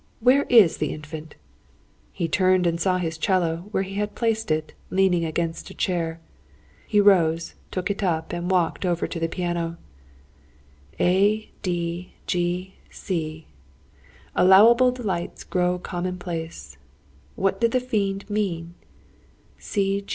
Where 0.19 0.45
is 0.49 0.77
the 0.77 0.91
Infant?" 0.91 1.35
He 2.11 2.27
turned 2.27 2.65
and 2.65 2.81
saw 2.81 2.97
his 2.97 3.19
'cello, 3.19 3.65
where 3.69 3.83
he 3.83 3.97
had 3.97 4.15
placed 4.15 4.49
it, 4.49 4.73
leaning 4.89 5.23
against 5.23 5.69
a 5.69 5.75
chair. 5.75 6.19
He 6.87 6.99
rose, 6.99 7.53
took 7.69 7.91
it 7.91 8.01
up, 8.01 8.33
and 8.33 8.49
walked 8.49 8.83
over 8.83 9.05
to 9.05 9.19
the 9.19 9.27
piano. 9.29 9.77
"A, 10.99 11.51
D, 11.61 12.13
G, 12.25 12.73
C. 12.89 13.45
'Allowable 14.35 14.91
delights 14.91 15.43
grow 15.43 15.77
commonplace!' 15.77 16.77
What 17.35 17.61
did 17.61 17.69
the 17.69 17.79
fiend 17.79 18.27
mean? 18.27 18.73